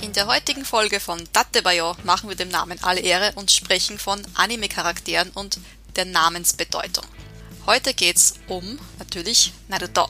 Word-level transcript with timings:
In 0.00 0.12
der 0.12 0.26
heutigen 0.26 0.64
Folge 0.64 1.00
von 1.00 1.22
Dattebayo 1.32 1.94
machen 2.04 2.28
wir 2.28 2.36
dem 2.36 2.48
Namen 2.48 2.78
alle 2.82 3.00
Ehre 3.00 3.32
und 3.34 3.50
sprechen 3.50 3.98
von 3.98 4.22
Anime-Charakteren 4.34 5.30
und 5.30 5.58
der 5.96 6.06
Namensbedeutung. 6.06 7.04
Heute 7.66 7.94
geht's 7.94 8.34
um, 8.48 8.78
natürlich, 8.98 9.52
Naruto. 9.68 10.08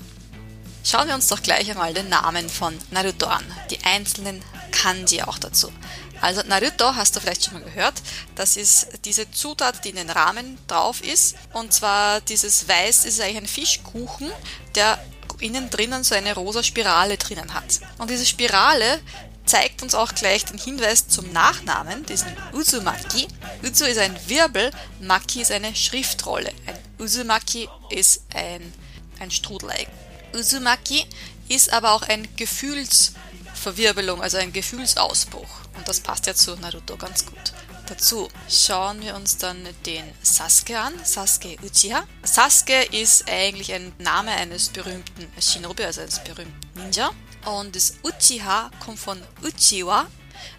Schauen 0.85 1.09
wir 1.09 1.15
uns 1.15 1.27
doch 1.29 1.43
gleich 1.43 1.71
einmal 1.71 1.93
den 1.95 2.09
Namen 2.09 2.49
von 2.49 2.79
Naruto 2.91 3.27
an, 3.27 3.45
die 3.71 3.83
einzelnen 3.85 4.43
Kanji 4.77 5.23
auch 5.23 5.39
dazu. 5.39 5.73
Also 6.21 6.43
Naruto 6.47 6.95
hast 6.95 7.15
du 7.15 7.21
vielleicht 7.21 7.45
schon 7.45 7.55
mal 7.55 7.63
gehört, 7.63 7.95
das 8.35 8.57
ist 8.57 8.89
diese 9.05 9.31
Zutat, 9.31 9.85
die 9.85 9.91
in 9.91 9.97
den 9.97 10.11
Rahmen 10.11 10.59
drauf 10.67 11.03
ist. 11.03 11.37
Und 11.53 11.73
zwar 11.73 12.21
dieses 12.21 12.69
Weiß 12.69 13.05
ist 13.05 13.21
eigentlich 13.21 13.37
ein 13.37 13.47
Fischkuchen, 13.47 14.31
der 14.75 14.99
innen 15.41 15.69
drinnen 15.69 16.03
so 16.05 16.15
eine 16.15 16.35
rosa 16.35 16.63
Spirale 16.63 17.19
drinnen 17.19 17.53
hat. 17.53 17.81
Und 17.99 18.09
diese 18.11 18.25
Spirale 18.25 19.01
zeigt 19.45 19.83
uns 19.83 19.95
auch 19.95 20.15
gleich 20.15 20.45
den 20.45 20.59
Hinweis 20.59 21.09
zum 21.09 21.31
Nachnamen, 21.33 22.05
diesen 22.07 22.35
Uzumaki. 22.53 23.29
Uzu 23.63 23.85
ist 23.85 23.99
ein 23.99 24.17
Wirbel, 24.27 24.71
Maki 25.01 25.43
ist 25.43 25.53
eine 25.53 25.75
Schriftrolle. 25.75 26.53
Ein 26.67 26.79
Uzumaki 26.99 27.69
ist 27.91 28.23
ein, 28.35 28.73
ein 29.21 29.31
Strudeleig. 29.31 29.89
Uzumaki 30.37 31.07
ist 31.49 31.73
aber 31.73 31.93
auch 31.93 32.03
ein 32.03 32.29
Gefühlsverwirbelung, 32.37 34.23
also 34.23 34.37
ein 34.37 34.53
Gefühlsausbruch. 34.53 35.49
Und 35.77 35.89
das 35.89 36.01
passt 36.01 36.27
ja 36.27 36.35
zu 36.35 36.57
Naruto 36.57 36.97
ganz 36.97 37.27
gut. 37.27 37.53
Dazu 37.87 38.29
schauen 38.49 39.01
wir 39.01 39.15
uns 39.15 39.37
dann 39.37 39.59
den 39.85 40.05
Sasuke 40.23 40.79
an, 40.79 40.93
Sasuke 41.05 41.57
Uchiha. 41.63 42.05
Sasuke 42.23 42.83
ist 42.91 43.29
eigentlich 43.29 43.73
ein 43.73 43.93
Name 43.99 44.33
eines 44.33 44.71
berühmten 44.71 45.29
Shinobi, 45.41 45.85
also 45.85 46.01
eines 46.01 46.19
berühmten 46.25 46.59
Ninja. 46.75 47.11
Und 47.45 47.77
das 47.77 47.95
Uchiha 48.03 48.71
kommt 48.85 48.99
von 48.99 49.23
Uchiwa. 49.45 50.07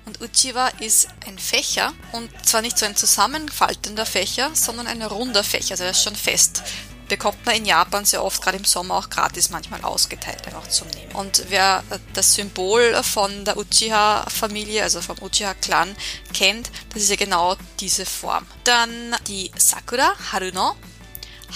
Und 0.06 0.22
Uchiwa 0.22 0.69
ist 0.80 1.09
ein 1.25 1.38
Fächer 1.38 1.94
und 2.14 2.30
zwar 2.45 2.62
nicht 2.62 2.78
so 2.78 2.86
ein 2.86 2.95
zusammenfaltender 2.95 4.06
Fächer, 4.06 4.52
sondern 4.53 4.88
ein 4.88 5.02
runder 5.02 5.44
Fächer, 5.44 5.72
also 5.72 5.84
er 5.84 5.91
ist 5.91 6.03
schon 6.03 6.16
fest. 6.16 6.64
Bekommt 7.08 7.45
man 7.45 7.55
in 7.55 7.66
Japan 7.66 8.03
sehr 8.03 8.23
oft, 8.23 8.41
gerade 8.41 8.58
im 8.58 8.66
Sommer 8.66 8.95
auch 8.95 9.09
gratis 9.09 9.50
manchmal 9.50 9.81
ausgeteilt, 9.83 10.45
einfach 10.45 10.67
zum 10.67 10.88
Nehmen. 10.89 11.11
Und 11.13 11.45
wer 11.50 11.83
das 12.13 12.33
Symbol 12.36 13.02
von 13.02 13.45
der 13.45 13.58
Uchiha-Familie, 13.58 14.83
also 14.83 15.02
vom 15.02 15.17
Uchiha-Clan, 15.22 15.95
kennt, 16.33 16.69
das 16.94 17.03
ist 17.03 17.09
ja 17.09 17.16
genau 17.16 17.55
diese 17.80 18.05
Form. 18.05 18.45
Dann 18.66 19.16
die 19.28 19.52
Sakura 19.58 20.13
Haruno. 20.31 20.75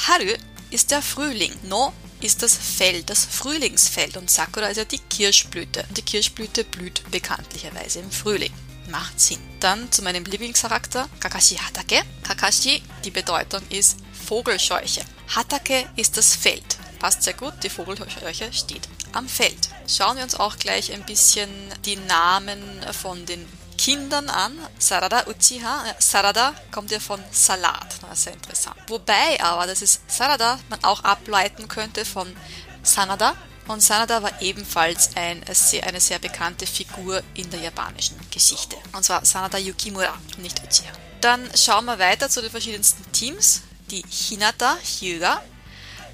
Haru 0.08 0.34
ist 0.70 0.92
der 0.92 1.02
Frühling. 1.02 1.54
No 1.64 1.92
ist 2.22 2.44
das 2.44 2.56
Feld, 2.56 3.10
das 3.10 3.26
Frühlingsfeld 3.26 4.16
und 4.18 4.30
Sakura 4.30 4.68
ist 4.68 4.78
ja 4.78 4.86
die 4.86 5.00
Kirschblüte. 5.00 5.86
Die 5.98 6.04
Kirschblüte 6.04 6.64
blüht 6.64 7.04
bekanntlicherweise 7.12 8.00
im 8.00 8.12
Frühling. 8.12 8.54
Macht 8.90 9.20
Sinn. 9.20 9.40
Dann 9.60 9.92
zu 9.92 10.02
meinem 10.04 10.26
Lieblingscharakter, 10.26 11.10
Kakashi 11.20 11.56
Hatake. 11.56 12.02
Kakashi, 12.24 12.82
die 13.06 13.12
Bedeutung 13.12 13.62
ist 13.70 13.98
Vogelscheuche. 14.28 15.02
Hatake 15.36 15.88
ist 15.96 16.18
das 16.18 16.36
Feld. 16.36 16.78
Passt 17.00 17.24
sehr 17.24 17.34
gut, 17.34 17.54
die 17.64 17.70
Vogelscheuche 17.70 18.52
steht 18.52 18.88
am 19.14 19.28
Feld. 19.28 19.70
Schauen 19.88 20.18
wir 20.18 20.24
uns 20.24 20.36
auch 20.36 20.58
gleich 20.58 20.92
ein 20.94 21.06
bisschen 21.06 21.50
die 21.86 21.96
Namen 21.96 22.62
von 22.92 23.26
den 23.26 23.48
Kindern 23.78 24.30
an. 24.30 24.54
Sarada 24.78 25.26
Uchiha. 25.28 25.84
Sarada 26.00 26.54
kommt 26.72 26.92
ja 26.92 27.00
von 27.00 27.20
Salat. 27.32 27.96
Das 28.02 28.20
ist 28.20 28.24
sehr 28.26 28.34
interessant. 28.34 28.76
Wobei 28.88 29.42
aber, 29.42 29.66
das 29.68 29.82
ist 29.82 30.02
Sarada, 30.12 30.60
man 30.70 30.84
auch 30.84 31.04
ableiten 31.04 31.68
könnte 31.68 32.06
von 32.06 32.36
Sanada. 32.84 33.36
Und 33.68 33.82
Sanada 33.82 34.22
war 34.22 34.42
ebenfalls 34.42 35.16
ein, 35.16 35.44
eine 35.44 36.00
sehr 36.00 36.20
bekannte 36.20 36.68
Figur 36.68 37.24
in 37.36 37.50
der 37.50 37.62
japanischen 37.62 38.20
Geschichte. 38.30 38.76
Und 38.92 39.04
zwar 39.04 39.24
Sanada 39.26 39.58
Yukimura, 39.58 40.14
nicht 40.38 40.62
Uchiha. 40.62 40.92
Dann 41.22 41.50
schauen 41.56 41.86
wir 41.86 42.00
weiter 42.00 42.30
zu 42.30 42.42
den 42.42 42.52
verschiedensten 42.52 43.10
Teams. 43.12 43.62
Die 43.92 44.04
Hinata, 44.10 44.78
Hyuga. 45.00 45.42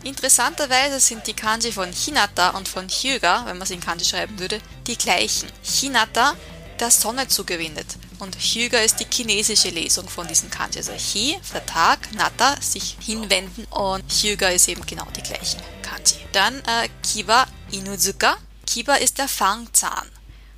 Interessanterweise 0.04 1.00
sind 1.00 1.28
die 1.28 1.34
Kanji 1.34 1.72
von 1.72 1.92
Hinata 1.92 2.50
und 2.52 2.68
von 2.68 2.88
Hyuga, 2.90 3.46
wenn 3.46 3.60
man 3.60 3.68
sie 3.68 3.76
in 3.76 3.82
Kanji 3.82 4.04
schreiben 4.04 4.40
würde, 4.40 4.60
die 4.88 4.98
gleichen. 4.98 5.48
Hinata 5.62 6.36
der 6.80 6.90
Sonne 6.90 7.28
zugewendet. 7.28 7.98
Und 8.20 8.36
Hyuga 8.36 8.80
ist 8.80 9.00
die 9.00 9.06
chinesische 9.12 9.70
Lesung 9.70 10.10
von 10.10 10.28
diesen 10.28 10.50
Kanji. 10.50 10.80
Also 10.80 10.94
Hi, 10.94 11.40
der 11.54 11.66
Tag, 11.68 12.12
Nata, 12.14 12.60
sich 12.62 12.98
hinwenden 13.00 13.66
und 13.66 14.12
Hyuga 14.12 14.50
ist 14.50 14.68
eben 14.68 14.86
genau 14.86 15.06
die 15.16 15.22
gleichen 15.22 15.62
Kanji. 15.84 16.16
Dann 16.32 16.56
äh, 16.62 16.90
Kiba 17.04 17.46
Inuzuka. 17.72 18.38
Kiba 18.66 18.96
ist 18.96 19.20
der 19.20 19.28
Fangzahn 19.28 20.10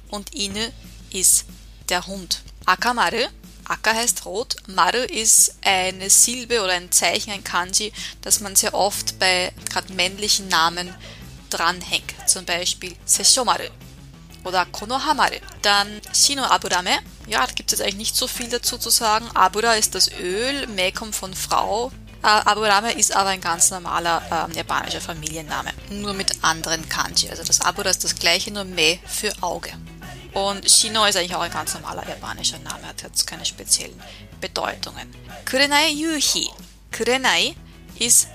und 0.10 0.34
Inu 0.34 0.72
ist 1.12 1.46
der 1.90 2.08
Hund. 2.08 2.42
Akamaru. 2.66 3.28
Aka 3.70 3.94
heißt 3.94 4.26
rot. 4.26 4.56
Maru 4.68 4.98
ist 4.98 5.56
eine 5.64 6.10
Silbe 6.10 6.62
oder 6.62 6.74
ein 6.74 6.92
Zeichen, 6.92 7.32
ein 7.32 7.44
Kanji, 7.44 7.94
das 8.22 8.40
man 8.40 8.56
sehr 8.56 8.74
oft 8.74 9.20
bei 9.20 9.52
gerade 9.70 9.94
männlichen 9.94 10.48
Namen 10.48 10.94
dranhängt. 11.50 12.14
Zum 12.28 12.46
Beispiel 12.46 12.96
Seshomaru 13.06 13.70
oder 14.44 14.66
Konohamaru. 14.66 15.36
Dann 15.62 16.02
Shino 16.14 16.44
Aburame. 16.44 17.00
Ja, 17.28 17.46
da 17.46 17.54
gibt 17.54 17.72
es 17.72 17.78
jetzt 17.78 17.86
eigentlich 17.86 18.10
nicht 18.10 18.16
so 18.16 18.28
viel 18.28 18.50
dazu 18.50 18.78
zu 18.78 18.90
sagen. 18.90 19.30
Abura 19.36 19.74
ist 19.76 19.94
das 19.94 20.10
Öl, 20.20 20.66
Me 20.68 20.92
kommt 20.92 21.16
von 21.16 21.34
Frau. 21.34 21.92
Äh, 22.24 22.28
Aburame 22.28 22.94
ist 22.94 23.16
aber 23.16 23.30
ein 23.30 23.42
ganz 23.42 23.70
normaler 23.70 24.48
äh, 24.50 24.56
japanischer 24.56 25.00
Familienname. 25.00 25.72
Nur 25.92 26.14
mit 26.14 26.44
anderen 26.44 26.90
Kanji. 26.90 27.30
Also 27.30 27.44
das 27.44 27.62
Abura 27.62 27.90
ist 27.90 28.04
das 28.04 28.16
gleiche, 28.16 28.52
nur 28.52 28.66
Me 28.66 28.98
für 29.06 29.32
Auge. 29.42 29.72
Und 30.34 30.70
Shino 30.70 31.06
ist 31.06 31.16
eigentlich 31.18 31.36
auch 31.36 31.42
ein 31.42 31.52
ganz 31.52 31.74
normaler 31.74 32.08
japanischer 32.08 32.60
Name, 32.60 32.88
hat 32.88 33.02
jetzt 33.02 33.26
keine 33.26 33.46
speziellen 33.46 34.02
Bedeutungen. 34.40 35.14
Kurenai 35.50 35.90
Yuhi. 35.92 36.50
Kurenai 36.96 37.56
ist 37.98 38.28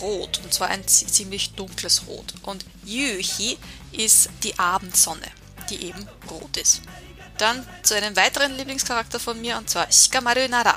rot, 0.00 0.40
und 0.44 0.54
zwar 0.54 0.68
ein 0.68 0.86
ziemlich 0.86 1.52
dunkles 1.54 2.06
Rot. 2.06 2.34
Und 2.42 2.64
Yuhi 2.84 3.58
ist 3.92 4.30
die 4.42 4.58
Abendsonne 4.58 5.26
die 5.70 5.86
eben 5.86 6.06
rot 6.30 6.56
ist. 6.56 6.82
Dann 7.38 7.66
zu 7.82 7.94
einem 7.94 8.14
weiteren 8.16 8.56
Lieblingscharakter 8.56 9.18
von 9.18 9.40
mir 9.40 9.56
und 9.56 9.70
zwar 9.70 9.90
Shikamaru 9.90 10.48
Nara. 10.48 10.76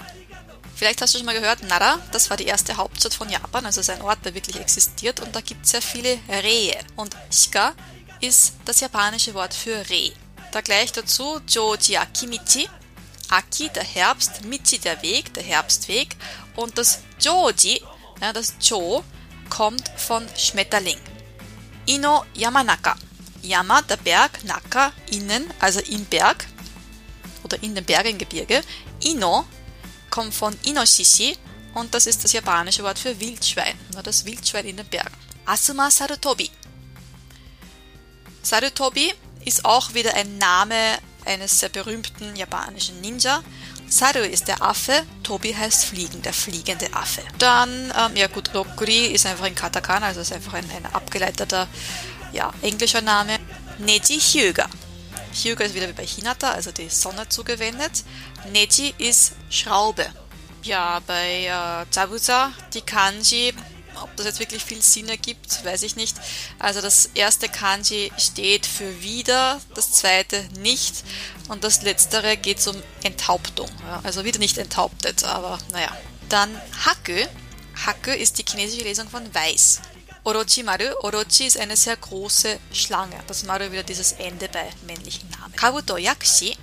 Vielleicht 0.76 1.02
hast 1.02 1.14
du 1.14 1.18
schon 1.18 1.26
mal 1.26 1.40
gehört, 1.40 1.64
Nara, 1.64 2.00
das 2.12 2.30
war 2.30 2.38
die 2.38 2.46
erste 2.46 2.78
Hauptstadt 2.78 3.14
von 3.14 3.30
Japan, 3.30 3.66
also 3.66 3.82
ist 3.82 3.90
ein 3.90 4.02
Ort, 4.02 4.26
der 4.26 4.34
wirklich 4.34 4.60
existiert 4.60 5.20
und 5.20 5.36
da 5.36 5.42
gibt 5.42 5.66
es 5.66 5.72
sehr 5.72 5.82
viele 5.82 6.18
Rehe. 6.30 6.78
Und 6.96 7.16
Shika 7.32 7.74
ist 8.22 8.54
das 8.66 8.80
japanische 8.80 9.34
Wort 9.34 9.54
für 9.54 9.88
Reh. 9.90 10.12
Da 10.54 10.62
gleich 10.62 10.92
dazu 10.92 11.42
Joji 11.50 11.98
Akimichi, 11.98 12.70
Aki 13.30 13.70
der 13.70 13.84
Herbst, 13.84 14.46
Michi 14.46 14.78
der 14.78 15.02
Weg, 15.02 15.34
der 15.34 15.42
Herbstweg 15.42 16.16
und 16.56 16.78
das 16.78 17.00
Joji, 17.20 17.82
ja, 18.22 18.32
das 18.32 18.54
Jo, 18.62 19.04
kommt 19.50 19.90
von 19.98 20.24
Schmetterling. 20.38 21.00
Ino 21.88 22.26
Yamanaka, 22.36 22.96
Yama, 23.42 23.82
der 23.82 23.98
Berg, 23.98 24.44
Naka, 24.44 24.94
innen, 25.10 25.52
also 25.60 25.80
im 25.80 26.06
Berg 26.06 26.46
oder 27.44 27.62
in 27.64 27.74
den 27.74 27.84
Bergengebirge. 27.84 28.62
Ino 29.02 29.48
kommt 30.12 30.36
von 30.36 30.56
Inoshishi 30.66 31.36
und 31.74 31.96
das 31.96 32.06
ist 32.06 32.24
das 32.24 32.32
japanische 32.32 32.84
Wort 32.84 33.00
für 33.00 33.20
Wildschwein, 33.20 33.76
das 34.04 34.24
Wildschwein 34.24 34.68
in 34.68 34.78
den 34.78 34.86
Bergen. 34.86 35.18
Asuma 35.48 35.90
Sarutobi. 35.90 36.52
Sarutobi 38.44 39.16
ist 39.46 39.66
auch 39.66 39.94
wieder 39.94 40.14
ein 40.16 40.38
Name 40.38 40.76
eines 41.26 41.60
sehr 41.60 41.70
berühmten 41.70 42.36
japanischen 42.36 43.02
Ninja. 43.02 43.44
Saru 43.88 44.20
ist 44.20 44.48
der 44.48 44.62
Affe, 44.62 45.04
Tobi 45.22 45.56
heißt 45.56 45.86
Fliegen, 45.86 46.22
der 46.22 46.34
fliegende 46.34 46.92
Affe. 46.94 47.22
Dann, 47.38 47.94
ähm, 47.98 48.16
ja 48.16 48.28
gut, 48.28 48.54
Rokuri 48.54 49.08
ist 49.08 49.26
einfach 49.26 49.46
in 49.46 49.56
Katakana, 49.56 50.08
also 50.08 50.22
ist 50.22 50.34
einfach 50.34 50.54
ein, 50.54 50.70
ein 50.72 50.86
abgeleiteter 50.94 51.68
ja, 52.32 52.52
englischer 52.62 53.02
Name. 53.02 53.38
Neji 53.78 54.20
Hyuga. 54.20 54.68
Hyuga 55.34 55.66
ist 55.66 55.76
wieder 55.76 55.88
wie 55.88 55.94
bei 55.94 56.06
Hinata, 56.06 56.52
also 56.52 56.72
die 56.72 56.90
Sonne 56.90 57.30
zugewendet. 57.30 58.04
Neji 58.52 58.94
ist 58.98 59.34
Schraube. 59.50 60.08
Ja, 60.64 61.02
bei 61.06 61.46
äh, 61.46 61.86
Zabuza, 61.92 62.52
die 62.74 62.82
Kanji, 62.82 63.54
ob 64.04 64.16
das 64.18 64.26
jetzt 64.26 64.40
wirklich 64.40 64.64
viel 64.64 64.82
Sinn 64.82 65.10
ergibt, 65.10 65.64
weiß 65.66 65.84
ich 65.84 65.96
nicht. 65.96 66.16
Also 66.60 66.82
das 66.82 67.10
erste 67.14 67.50
Kanji 67.50 68.12
steht 68.18 68.66
für 68.66 69.02
wieder, 69.02 69.60
das 69.76 69.94
zweite 69.94 70.44
nicht 70.60 71.04
und 71.50 71.64
das 71.64 71.82
letztere 71.82 72.38
geht 72.38 72.66
um 72.68 72.82
Enthauptung. 73.04 73.70
Ja, 73.88 74.02
also 74.04 74.24
wieder 74.26 74.40
nicht 74.40 74.58
enthauptet, 74.58 75.24
aber 75.24 75.58
naja. 75.72 75.96
Dann 76.30 76.50
Haku. 76.86 77.26
Haku 77.86 78.12
ist 78.12 78.38
die 78.38 78.46
chinesische 78.48 78.84
Lesung 78.84 79.10
von 79.10 79.34
weiß. 79.34 79.82
Orochimaru. 80.24 80.86
Orochi 81.02 81.48
ist 81.48 81.58
eine 81.58 81.76
sehr 81.76 81.98
große 81.98 82.60
Schlange. 82.72 83.20
Das 83.28 83.44
Maru 83.44 83.72
wieder 83.72 83.84
dieses 83.84 84.14
Ende 84.14 84.48
bei 84.48 84.70
männlichen 84.88 85.30
Namen. 85.32 85.56
Kabuto 85.56 85.98
Yakshi. 85.98 86.56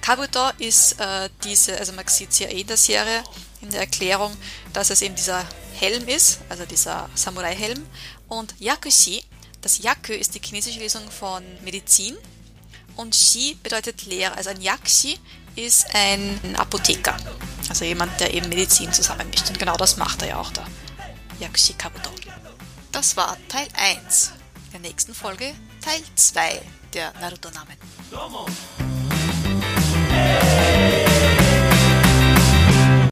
Kabuto 0.00 0.50
ist 0.58 0.92
äh, 1.00 1.28
diese, 1.42 1.76
also 1.76 1.92
man 1.92 2.06
sieht 2.06 2.30
es 2.30 2.38
ja 2.38 2.48
eh 2.48 2.60
in 2.60 2.66
der 2.66 2.76
Serie, 2.76 3.24
in 3.62 3.70
der 3.70 3.80
Erklärung, 3.80 4.36
dass 4.72 4.90
es 4.90 5.02
eben 5.02 5.16
dieser 5.16 5.44
Helm 5.78 6.06
ist, 6.08 6.40
also 6.48 6.64
dieser 6.64 7.08
Samurai-Helm. 7.14 7.84
Und 8.28 8.54
Yakushi, 8.58 9.22
das 9.60 9.78
Yaku 9.78 10.12
ist 10.12 10.34
die 10.34 10.40
chinesische 10.44 10.78
Lesung 10.80 11.10
von 11.10 11.42
Medizin. 11.64 12.16
und 12.96 13.14
Shi 13.14 13.56
bedeutet 13.62 14.06
Lehrer. 14.06 14.36
Also 14.36 14.50
ein 14.50 14.60
Yakshi 14.60 15.18
ist 15.56 15.86
ein 15.94 16.56
Apotheker. 16.56 17.16
Also 17.68 17.84
jemand, 17.84 18.18
der 18.20 18.34
eben 18.34 18.48
Medizin 18.48 18.92
zusammenmischt. 18.92 19.48
Und 19.48 19.58
genau 19.58 19.76
das 19.76 19.96
macht 19.96 20.22
er 20.22 20.28
ja 20.28 20.40
auch 20.40 20.50
da. 20.50 20.66
Yakshi 21.40 21.74
Kabuto. 21.74 22.10
Das 22.92 23.16
war 23.16 23.36
Teil 23.48 23.68
1. 23.74 24.32
In 24.66 24.82
der 24.82 24.90
nächsten 24.90 25.14
Folge 25.14 25.54
Teil 25.80 26.00
2 26.16 26.60
der 26.92 27.12
Naruto-Namen. 27.20 28.87